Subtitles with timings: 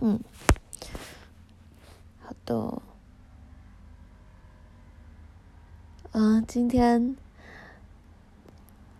[0.00, 0.20] 嗯，
[2.20, 2.82] 好的。
[6.12, 7.16] 嗯，今天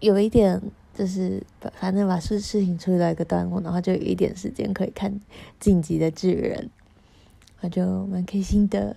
[0.01, 0.61] 有一点
[0.95, 1.43] 就是，
[1.75, 5.13] 反正把事事情处理到一个段落，然后就有一点时间可以看
[5.59, 6.65] 《进击的巨人》，
[7.61, 8.97] 我就蛮开心的。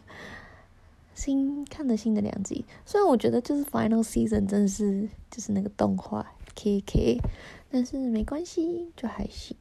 [1.14, 6.26] 新看的新的两集，虽然我觉得就是 Final Season 真的是就是那个动画
[6.56, 7.22] K K，
[7.70, 9.56] 但是没关系，就还行。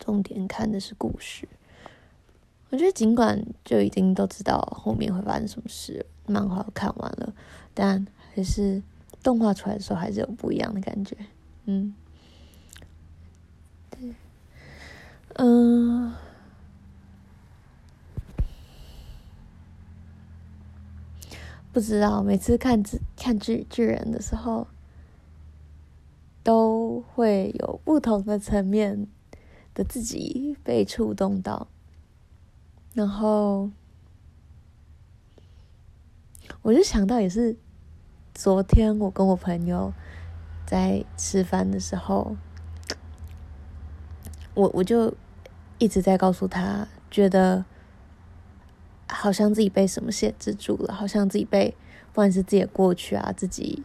[0.00, 1.46] 重点看的是故事，
[2.70, 7.32] 我觉得尽管就已经都知道后面会发生什么事，漫画看完了，
[7.72, 8.82] 但还是
[9.22, 11.16] 动画出来的时候还是有不一样的感觉。
[11.66, 11.94] 嗯，
[13.90, 14.14] 对，
[15.34, 16.12] 嗯。
[21.72, 24.66] 不知道，每次看巨看巨巨人的时候，
[26.42, 29.06] 都会有不同的层面
[29.74, 31.68] 的自己被触动到。
[32.94, 33.70] 然后，
[36.62, 37.56] 我就想到，也是
[38.34, 39.92] 昨天我跟我朋友
[40.66, 42.36] 在吃饭的时候，
[44.54, 45.14] 我我就
[45.78, 47.64] 一直在告诉他，觉得。
[49.12, 51.76] 好像自己被什么限制住了，好像自己被，
[52.12, 53.82] 不管是自己的过去啊，自己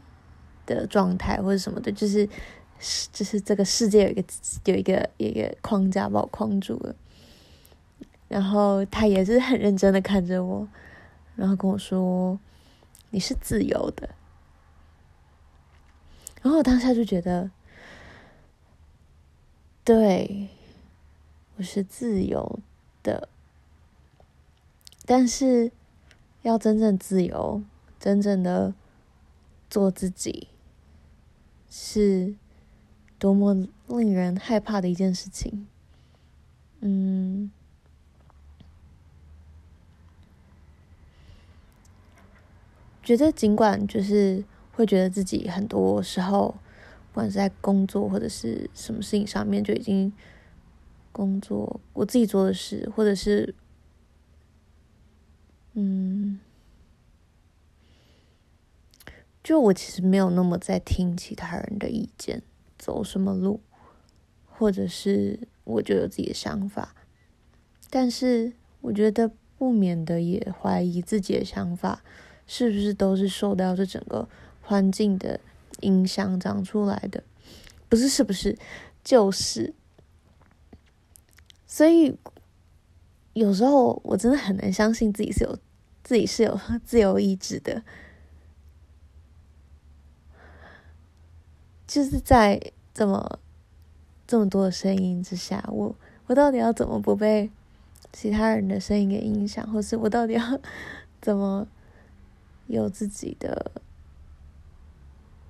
[0.68, 2.30] 的状态或者什么的，就是，
[2.80, 4.24] 是就是这个世界有一个
[4.66, 6.96] 有一个有一个框架把我框住了。
[8.28, 10.68] 然后他也是很认真的看着我，
[11.36, 12.40] 然后跟我说
[13.12, 14.10] ：“你是自由的。”
[16.42, 17.52] 然后我当下就觉得，
[19.84, 20.50] 对，
[21.58, 22.60] 我是自由
[23.04, 23.30] 的。
[25.06, 25.72] 但是，
[26.42, 27.62] 要真正自由，
[28.00, 28.74] 真正的
[29.70, 30.48] 做自己，
[31.70, 32.34] 是
[33.18, 35.68] 多么令人害怕的一件事情。
[36.82, 37.52] 嗯，
[43.02, 46.56] 觉得尽管就是会觉得自己很多时候，
[47.12, 50.12] 不管是在工作或者是什么事情上面，就已经
[51.12, 53.56] 工作我自己做的事，或者是。
[55.78, 56.40] 嗯，
[59.44, 62.42] 就我其实没有那么在听其他人的意见，
[62.78, 63.60] 走什么路，
[64.46, 66.96] 或者是我就有自己的想法，
[67.90, 72.04] 但是我觉得不免的也怀疑自己的想法
[72.46, 74.28] 是不是都是受到这整个
[74.62, 75.40] 环境的
[75.82, 77.24] 影响长出来的，
[77.90, 78.58] 不是是不是，
[79.04, 79.74] 就是，
[81.68, 82.18] 所以
[83.34, 85.58] 有时候我真的很难相信自己是有。
[86.08, 87.82] 自己是有自由意志的，
[91.88, 92.60] 就是在
[92.94, 93.40] 这么
[94.28, 95.96] 这么多的声音之下，我
[96.28, 97.50] 我到底要怎么不被
[98.12, 100.60] 其他人的声音给影响，或是我到底要
[101.22, 101.68] 怎么
[102.68, 103.72] 有自己的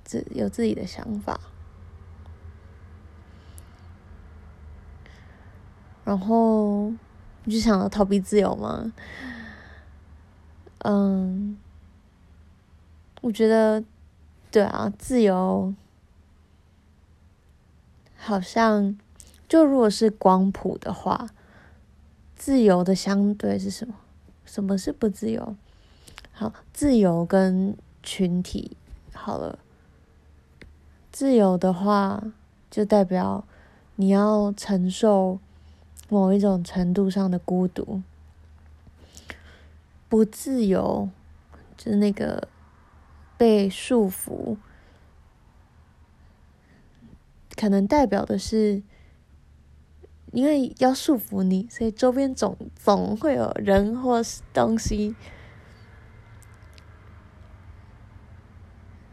[0.03, 1.39] 自有自己的想法？
[6.03, 6.91] 然后
[7.45, 8.93] 你就想要逃避自由吗？
[10.79, 11.57] 嗯，
[13.21, 13.83] 我觉得，
[14.51, 15.73] 对啊，自由
[18.25, 18.97] 好像
[19.47, 21.29] 就如果是光谱的话，
[22.35, 23.93] 自由的相对是什么？
[24.43, 25.55] 什么是不自由？
[26.31, 28.75] 好，自由跟群体
[29.13, 29.59] 好了，
[31.11, 32.23] 自由的话
[32.71, 33.45] 就代表
[33.95, 35.37] 你要承受
[36.09, 38.01] 某一种程度上的孤独。
[40.09, 41.07] 不自由，
[41.77, 42.47] 就是那个
[43.37, 44.57] 被束缚，
[47.55, 48.81] 可能代表的是，
[50.31, 55.15] 因为要束缚你，所以周边总总会有人或是东西，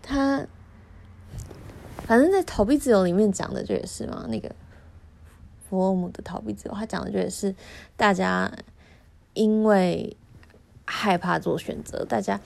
[0.02, 0.46] 他
[1.98, 4.54] 反正在逃避自由里面讲的就也是嘛，那个
[5.68, 7.54] 弗洛姆的逃避自由，他讲的就也是
[7.96, 8.52] 大家
[9.34, 10.16] 因为。
[10.84, 12.38] 害怕做选择，大家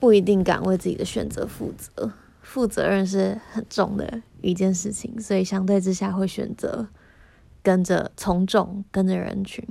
[0.00, 2.10] 不一定敢为自己的选择负责，
[2.44, 6.86] 负责任是很重的一件事情，所以相对之下会选择
[7.62, 9.66] 跟着从众，跟着人群。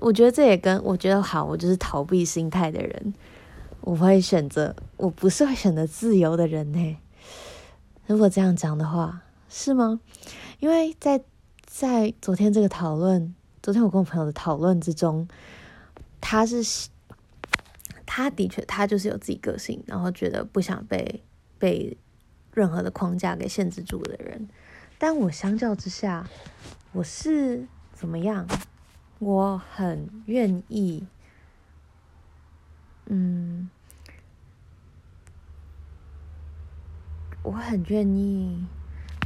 [0.00, 3.14] 我觉得这也跟我觉得好，我就是逃避心态的人，
[3.80, 6.98] 我会选择，我不是会选择自由的人呢。
[8.06, 10.00] 如果这样讲的话，是吗？
[10.58, 11.22] 因为在
[11.64, 13.34] 在昨天这个讨论。
[13.62, 15.28] 昨天我跟我朋友的讨论之中，
[16.20, 16.88] 他是，
[18.14, 21.22] 他的确他就是有自己个性，然后觉得不想被
[21.58, 21.96] 被
[22.52, 24.50] 任何的框架给限制住的人。
[24.98, 26.28] 但我相较之下，
[26.92, 28.46] 我是怎么样？
[29.18, 31.06] 我很愿意，
[33.06, 33.70] 嗯，
[37.42, 38.66] 我很愿意。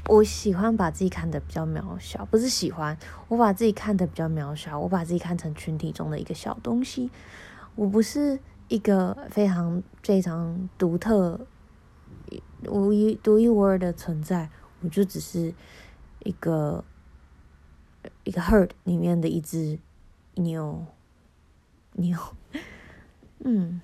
[0.06, 2.96] 我喜欢把自己看得比较渺小，不是喜欢，
[3.26, 7.10] 我把自己看得比较渺小，我把自己看成群体中的一个小东西。
[7.74, 11.46] 我不是一个非常非常独特、
[12.62, 15.54] 独一独一无二的存在，我就只是
[16.24, 16.84] 一个
[18.24, 19.78] 一个 herd 里面的一只
[20.34, 20.84] 牛
[21.92, 22.18] 牛，
[23.44, 23.80] 嗯，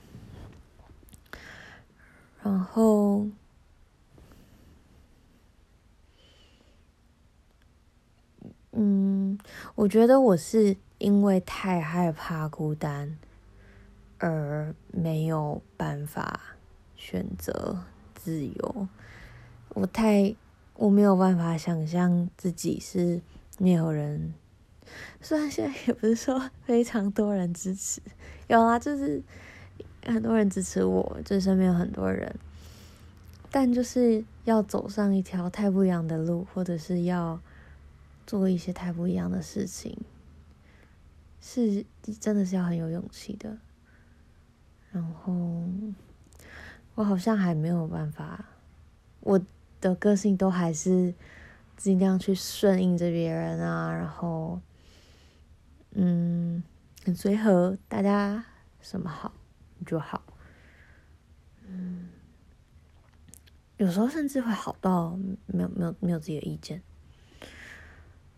[2.43, 3.29] 然后。
[8.75, 9.39] 嗯，
[9.75, 13.19] 我觉得我是因为太害怕孤单，
[14.23, 16.41] 而没有办法
[16.95, 17.83] 选择
[18.15, 18.89] 自由。
[19.71, 20.37] 我太，
[20.75, 23.21] 我没有办法想象自己是
[23.59, 24.33] 没有人，
[25.21, 28.01] 虽然现在也不是说非常多人支持，
[28.47, 29.21] 有啊，就是
[30.07, 32.33] 很多人支持我，就身边有很多人，
[33.51, 37.41] 但就是要走上一条太不一样的路，或者是要。
[38.25, 39.99] 做一些太不一样的事情，
[41.41, 41.85] 是
[42.21, 43.59] 真的是要很有勇气的。
[44.93, 45.65] 然后
[46.95, 48.45] 我好像还没有办法，
[49.21, 49.41] 我
[49.81, 51.15] 的个性都还是
[51.77, 54.61] 尽量去顺应着别人啊，然后
[55.93, 56.63] 嗯，
[57.05, 58.45] 很随和，大家
[58.81, 59.33] 什么好
[59.87, 60.23] 就好。
[61.67, 62.11] 嗯，
[63.79, 66.83] 有时候甚至会好到没有没有没有自己的意见。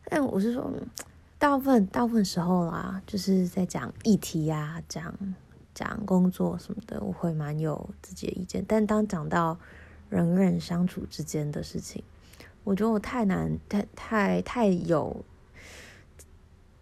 [0.05, 0.73] 但我是说，
[1.39, 5.13] 大部分大部分时候啦，就是在讲议题呀、啊，讲
[5.75, 8.65] 讲工作什么的，我会蛮有自己的意见。
[8.67, 9.59] 但当讲到
[10.09, 12.03] 人跟人相处之间的事情，
[12.63, 15.25] 我觉得我太难，太太太有，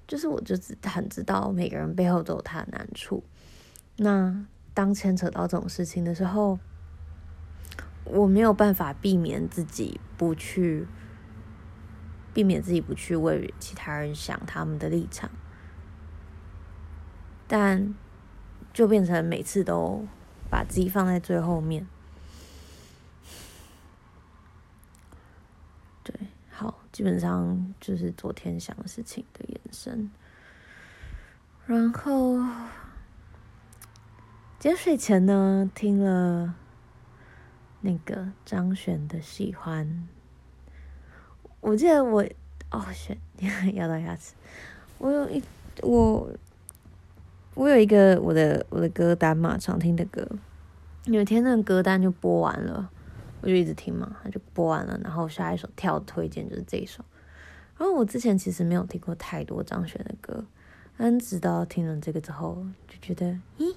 [0.07, 3.25] 就是我就只很知道每个人背后都有他的难处。
[3.97, 4.45] 那
[4.75, 6.59] 当牵扯到这种事情的时候，
[8.05, 10.87] 我没有办法避免自己不去。
[12.35, 15.31] 避免自己不去为其他人想他们的立场，
[17.47, 17.95] 但
[18.73, 20.07] 就变成每次都
[20.51, 21.87] 把自己放在最后面。
[26.03, 26.15] 对，
[26.51, 30.11] 好，基本上就是昨天想的事情的延伸。
[31.67, 32.39] 然后
[34.59, 36.55] 今天睡前呢，听了
[37.83, 39.87] 那个张悬的《喜欢》。
[41.61, 42.25] 我记得我
[42.71, 43.17] 哦，选
[43.75, 44.35] 咬 到牙齿。
[44.99, 45.43] 我有一
[45.83, 46.29] 我
[47.55, 50.27] 我有一个我的我的歌单嘛，常听的歌。
[51.05, 52.91] 有一天那个歌单就播完了，
[53.41, 54.99] 我就一直听嘛，它就播完了。
[55.03, 57.05] 然后下一首跳推荐就是这一首。
[57.77, 60.45] 然后我之前其实没有听过太多张悬的歌，
[60.97, 63.75] 但直到听了这个之后，就觉得咦，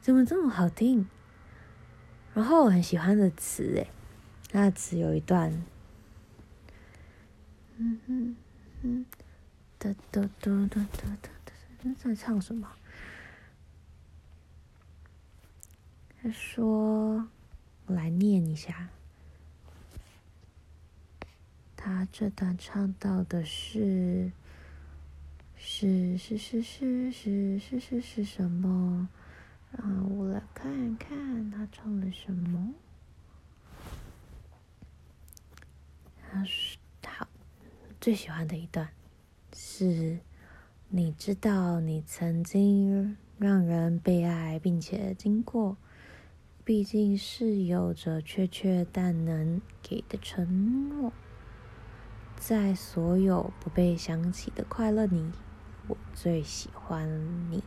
[0.00, 1.06] 怎么这么好听？
[2.34, 3.86] 然后我很喜欢的词诶，
[4.50, 5.64] 那词有一段。
[7.76, 8.36] 嗯嗯
[8.82, 9.06] 嗯，
[9.78, 11.30] 哒哒哒哒哒哒，
[11.92, 12.70] 在唱什么？
[16.22, 17.28] 他说
[17.86, 18.88] ：“我来念一下。”
[21.76, 24.30] 他这段唱到的是
[25.56, 29.08] 是是是是是是是是什么？
[29.72, 32.72] 啊，我来看看他唱的什么。
[36.30, 36.78] 他说。
[38.00, 38.86] 最喜欢的一段
[39.54, 40.18] 是，
[40.96, 45.76] 你知道你曾经让人被爱，并且经过，
[46.64, 51.12] 毕竟是有着确切但能给的承诺，
[52.36, 55.32] 在所有不被想起的快乐里，
[55.88, 57.10] 我最喜欢
[57.50, 57.64] 你。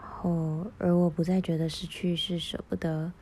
[0.00, 3.12] 后，而我不再觉得失去是舍不得。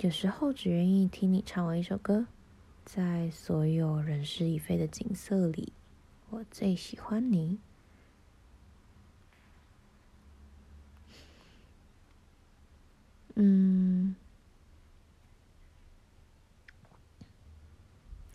[0.00, 2.26] 有时候只愿意听你唱完一首歌，
[2.84, 5.72] 在所有人事已非的景色里，
[6.30, 7.58] 我最喜欢你。
[13.36, 14.14] 嗯，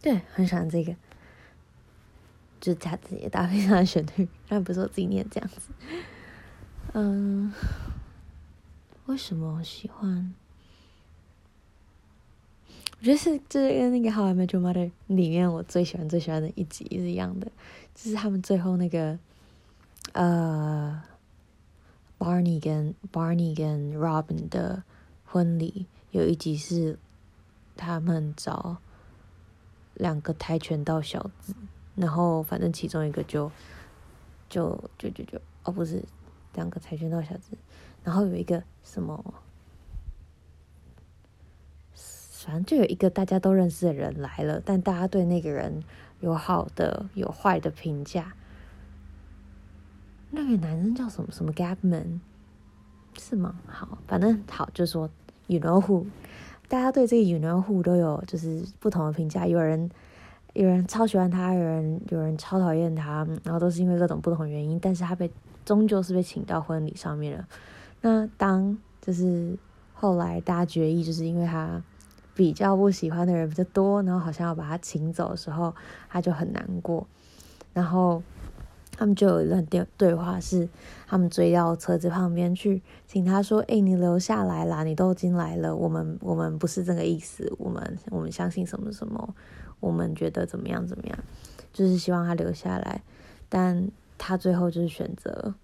[0.01, 0.93] 对，很喜欢这个，
[2.59, 5.71] 就是他自己搭配上的旋律，但不是我自己念这样子。
[6.93, 7.53] 嗯，
[9.05, 10.33] 为什么喜欢？
[12.99, 17.49] 我觉得是，就是跟那个《How I Met Your Mother》里面我最喜欢、最喜欢的一集是一样的，
[17.95, 19.17] 就是他们最后那个，
[20.11, 21.01] 呃
[22.17, 24.83] ，Barney 跟 Barney 跟 Robin 的
[25.23, 26.99] 婚礼，有一集是
[27.77, 28.75] 他们找
[29.93, 31.55] 两个跆拳道小子，
[31.95, 33.49] 然后反正其中一个就
[34.49, 36.03] 就就就就哦不是
[36.53, 37.57] 两个跆拳道小子，
[38.03, 39.33] 然后有一个什么，
[42.45, 45.83] 反正就有一个大家都认识的人来了，但大家对那个人
[46.21, 48.33] 有好的有坏的评价。
[50.31, 52.19] 那个男生叫什么什么 Gapman
[53.17, 53.59] 是吗？
[53.67, 55.09] 好，反正好就说
[55.47, 56.05] You know who。
[56.67, 59.89] 大家对这个 You know who 都有就是不同的评价，有人
[60.53, 65.29] 有人超喜欢他，有人有人超讨厌他，然后都是因为各种不同原因，但是他被
[65.65, 67.47] 终究是被请到婚礼上面了。
[68.01, 69.57] 那当就是
[69.93, 71.81] 后来大家决议，就是因为他
[72.39, 75.75] 比较不喜欢的人比较多，然后好像要把他请走的时候，
[76.07, 77.05] 他就很难过，
[77.73, 78.23] 然后。
[78.91, 80.67] 他们就有一段电对话，是
[81.07, 89.35] 他们追到车子旁边去，请他说：“哎、你留下来啦，你都已经来了，我们我们不是这个意思，我们我们相信什么什么，
[89.79, 91.17] 我们觉得怎么样怎么样，
[91.71, 93.01] 就是希望他留下来。”
[93.47, 95.55] 但他最后就是选择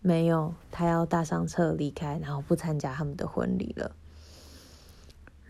[0.00, 3.90] 没有，他要搭上车离开，然后不参加他们的婚礼了。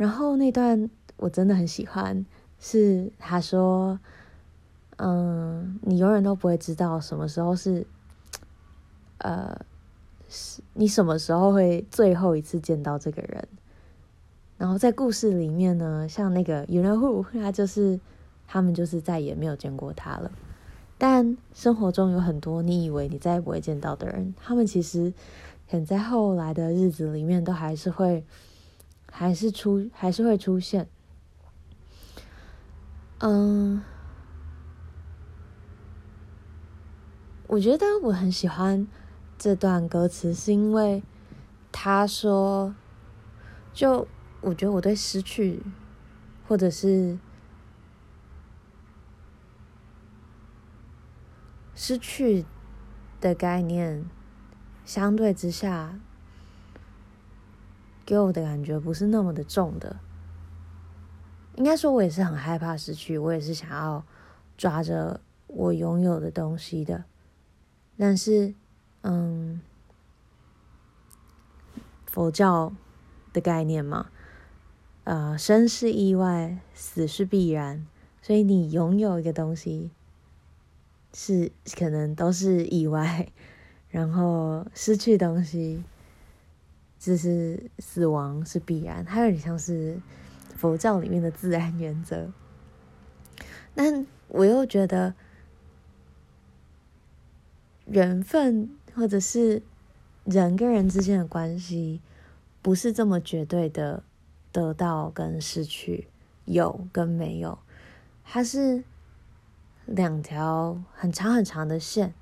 [0.02, 2.26] 然后那段我真的很喜欢，
[2.58, 3.98] 是他说。
[4.98, 7.84] 嗯，你永远都不会知道什么时候是，
[9.18, 9.58] 呃，
[10.28, 13.48] 是你什么时候会最后一次见到这个人。
[14.58, 17.98] 然后在故事里面呢，像那个 You know who， 他就是
[18.46, 20.30] 他们就是再也没有见过他了。
[20.98, 25.12] 但生活中有很多你以为你再也不会见到的人，他们其实
[25.66, 28.24] 很在后来的日子里面都还是会，
[29.12, 30.88] 还是出，还是会出现。
[33.18, 33.84] 嗯。
[37.48, 38.88] 我觉得我很喜欢
[39.36, 41.02] 这段歌词，是因为
[41.70, 42.74] 他说，
[43.74, 44.08] 就
[44.40, 45.62] 我觉得我对失去，
[46.48, 47.18] 或者是
[51.74, 52.46] 失去
[53.20, 54.08] 的概念，
[54.86, 56.00] 相对之下，
[58.04, 60.00] 给我的感觉不是那么的重的。
[61.56, 64.04] 应该说，我也是很害怕失去，我也是想要
[64.56, 67.04] 抓着我拥有的东西的。
[67.98, 68.54] 但是，
[69.02, 69.60] 嗯，
[72.06, 72.72] 佛教
[73.32, 74.06] 的概念嘛，
[75.04, 77.86] 呃，生是意外，死是必然，
[78.22, 79.90] 所以你拥有一个东西
[81.12, 83.28] 是可能都是意外，
[83.90, 85.84] 然后失去东西
[87.02, 90.00] 就是死亡是必然，它有点像是
[90.54, 92.30] 佛教里面的自然原则。
[93.74, 95.14] 但我又觉得。
[97.86, 99.60] 缘分，或者是
[100.24, 102.00] 人跟人之间的关系，
[102.62, 104.04] 不是这么绝对的
[104.52, 106.06] 得到跟失去，
[106.44, 107.58] 有跟没有，
[108.24, 108.84] 它是
[109.84, 112.14] 两条很长很长的线，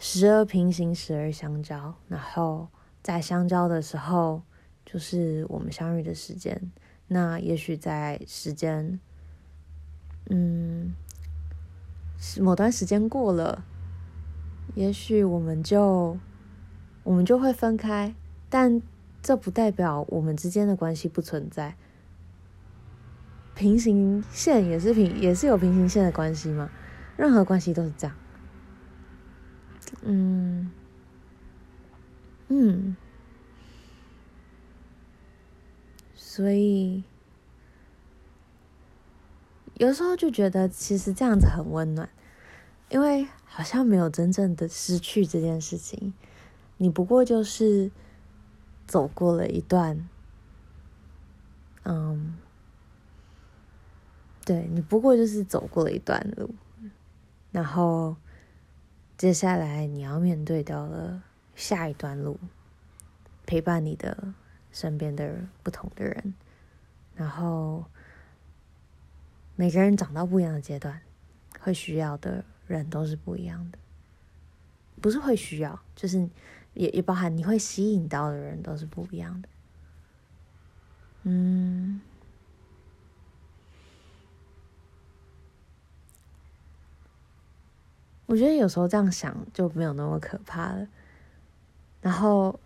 [0.00, 1.94] 时而平行，时而相交。
[2.08, 2.68] 然后
[3.06, 4.42] 在相交的时候，
[4.84, 6.60] 就是我们相遇的时间。
[7.06, 8.98] 那也许在时间，
[10.28, 10.92] 嗯，
[12.40, 13.64] 某段时间过了。
[14.74, 16.18] 也许我们就
[17.04, 18.12] 我们就会分开，
[18.50, 18.82] 但
[19.22, 21.76] 这不代表我们之间的关系不存在。
[23.54, 26.68] 平行线也是平，也是有平行线的关系嘛。
[27.16, 28.16] 任何关系都是这样。
[30.02, 30.72] 嗯
[32.48, 32.96] 嗯，
[36.14, 37.04] 所以
[39.74, 42.08] 有时候就觉得其实这样子很温暖，
[42.88, 43.26] 因为。
[43.48, 46.12] 好像没有真正的失去这件事情，
[46.76, 47.90] 你不过就是
[48.86, 50.06] 走过了一段，
[51.84, 52.36] 嗯，
[54.44, 56.54] 对，你不过就是走过了一段路，
[57.50, 58.16] 然后
[59.16, 61.22] 接下来你要面对到了
[61.56, 62.38] 下一段路，
[63.44, 64.32] 陪伴你的
[64.70, 66.34] 身边的不同的人，
[67.16, 67.84] 然后
[69.56, 71.02] 每个人长到不一样的阶段，
[71.58, 72.44] 会需要的。
[72.66, 73.78] 人都是不一样的，
[75.00, 76.28] 不是会需要，就是
[76.74, 79.48] 也也包含你会吸引到的人都是不一样的。
[81.22, 82.00] 嗯，
[88.26, 90.88] 我觉得有时候这样想就没有那么可怕了。
[92.06, 92.60] 然后，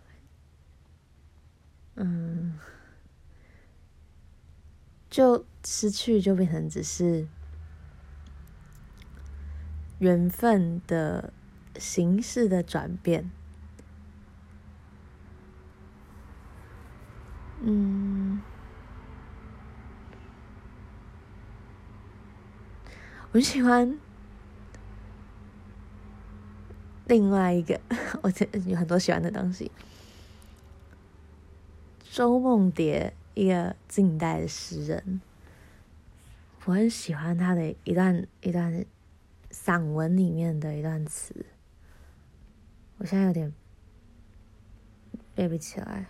[1.95, 2.59] 嗯，
[5.09, 7.27] 就失去就变成只是。
[9.97, 11.31] 缘分的
[11.77, 13.29] 形式的转变，
[17.61, 18.41] 嗯，
[23.31, 23.99] 我喜欢
[27.11, 27.77] 另外一个，
[28.23, 29.69] 我这有很多喜欢的东西。
[32.09, 35.19] 周梦蝶，一个近代的诗人，
[36.63, 38.85] 我很喜欢他的一段一段
[39.49, 41.45] 散文里面的一段词。
[42.97, 43.53] 我现在有点
[45.35, 46.05] 背不起来。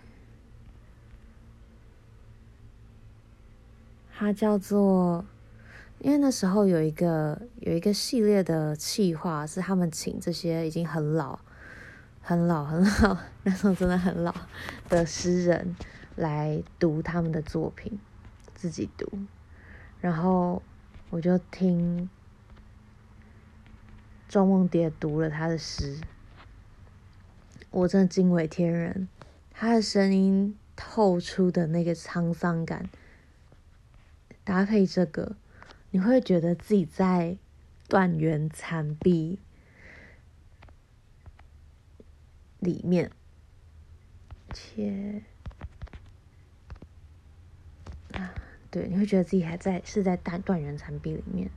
[4.14, 5.24] 他叫做，
[6.02, 11.38] 因为那时候有一个有一个系列的企划，是他们请这些已经很老、
[12.20, 14.34] 很老、很老， 那时候真的很老
[14.88, 15.76] 的诗人
[16.16, 18.00] 来读他们的作品，
[18.52, 19.08] 自己读，
[20.00, 20.60] 然后
[21.10, 22.10] 我就听
[24.28, 26.00] 庄梦蝶读了他的诗，
[27.70, 29.06] 我真的惊为天人，
[29.52, 32.90] 他的声音透出的那个沧桑感。
[34.44, 35.36] 搭配这个，
[35.92, 37.36] 你会觉得自己在
[37.86, 39.38] 断垣残壁
[42.60, 43.10] 里面，
[44.54, 45.22] 切
[48.14, 48.34] 啊，
[48.70, 51.50] 对，你会觉得自己还在是在断断垣残壁里面，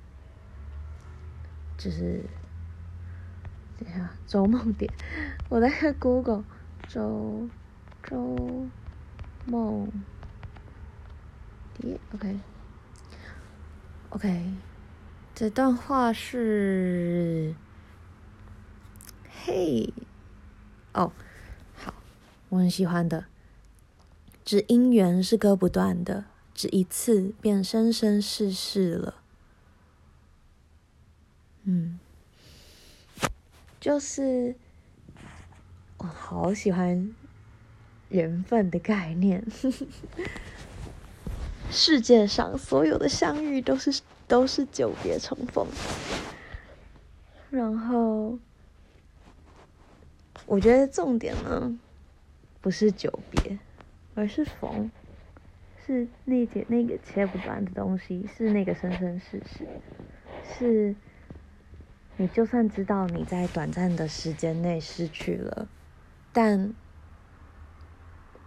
[1.77, 2.25] 就是
[3.77, 4.91] 等下周梦蝶，
[5.47, 6.43] 我在 Google
[6.89, 7.49] 周
[8.03, 8.69] 周
[9.45, 9.89] 梦
[11.73, 12.54] 蝶，OK。
[14.15, 14.53] OK，
[15.35, 17.53] 这段话是，
[19.43, 19.93] 嘿，
[20.93, 21.11] 哦，
[21.75, 21.93] 好，
[22.47, 23.25] 我很喜欢的。
[24.45, 29.15] 只因缘是割不断的，只一次便生生世世了。
[31.63, 31.99] 嗯，
[33.81, 34.55] 就是
[35.97, 37.13] 我好喜欢
[38.07, 39.45] 缘分的概念。
[41.75, 45.67] 世界上所有的相遇都是都是久别重逢，
[47.49, 48.39] 然后
[50.45, 51.77] 我觉得重点呢
[52.61, 53.59] 不是久别，
[54.15, 54.89] 而是逢，
[55.85, 59.67] 是那节那个切不断的东西，是那个生生世世，
[60.57, 60.95] 是
[62.15, 65.67] 你就算知道你在短暂的时间内失去了，
[66.31, 66.73] 但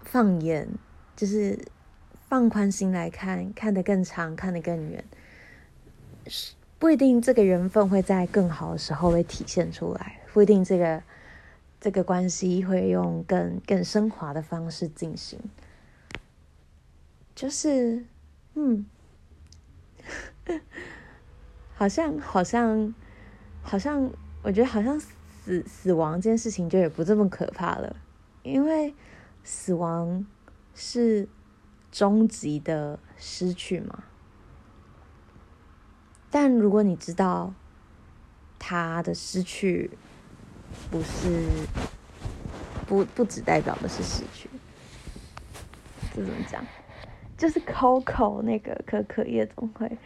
[0.02, 0.66] 放眼
[1.14, 1.58] 就是。
[2.28, 5.02] 放宽心来看，看得更长，看得更远，
[6.26, 11.02] 是不一定这个缘分会在更好的时候会体现出来，不一定这个
[11.80, 15.40] 这个关系会用更更升华的方式进行。
[17.34, 18.04] 就是，
[18.54, 18.84] 嗯，
[21.74, 22.94] 好像好像
[23.62, 24.10] 好像，
[24.42, 27.96] 我觉得好像死死亡这件事情就也不这么可怕了，
[28.42, 28.94] 因为
[29.42, 30.26] 死亡
[30.74, 31.26] 是。
[31.90, 34.05] 终极的失去吗，
[36.31, 37.53] 但如果你知道
[38.59, 39.90] 他的失去
[40.90, 41.46] 不是
[42.87, 44.48] 不不只代表的是失去，
[46.14, 46.64] 这怎么讲？
[47.37, 49.96] 就是 Coco 那个可可夜总会，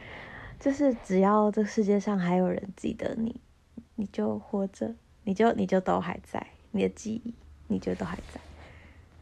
[0.61, 3.40] 就是只要这世界上还有人记得你，
[3.97, 7.35] 你就活着，你就你就都还在，你的记忆
[7.68, 8.40] 你就都还在。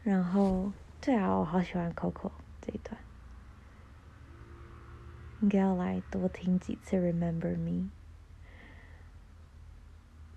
[0.03, 2.31] 然后，对啊，我好喜欢 Coco。
[2.61, 2.95] 这一段
[5.41, 7.71] 应该要来多听几次《Remember Me》。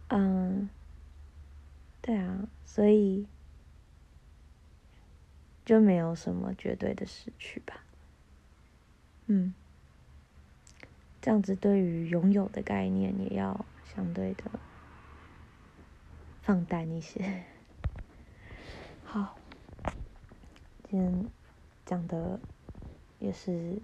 [0.08, 0.70] 嗯，
[2.00, 3.26] 对啊，所以
[5.64, 7.84] 就没有什么绝对的失去吧。
[9.26, 9.52] 嗯，
[11.20, 14.44] 这样子对于拥有的概念也要相对的
[16.42, 17.44] 放淡一些。
[19.04, 19.36] 好，
[20.88, 21.43] 今天。
[21.86, 22.40] 讲的
[23.18, 23.80] 也是，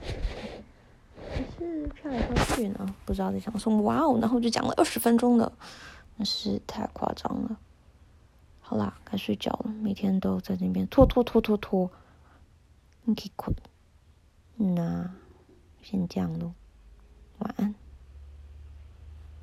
[0.00, 3.82] 也是飘来飘去呢，不知道在讲什么。
[3.82, 5.52] 哇哦，然后就讲了二十分钟了，
[6.16, 7.58] 那是太夸张了。
[8.60, 11.90] 好啦，该睡觉了，每天都在那边拖拖拖拖拖，
[13.02, 13.54] 你可以困。
[14.56, 15.10] 那
[15.82, 16.52] 先这样喽，
[17.38, 17.74] 晚安。